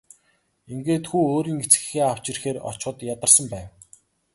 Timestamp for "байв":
3.53-3.67